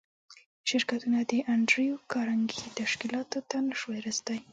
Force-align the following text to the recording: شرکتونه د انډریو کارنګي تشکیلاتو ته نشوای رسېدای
شرکتونه 0.69 1.19
د 1.29 1.31
انډریو 1.53 1.95
کارنګي 2.13 2.61
تشکیلاتو 2.79 3.39
ته 3.49 3.57
نشوای 3.67 3.99
رسېدای 4.07 4.39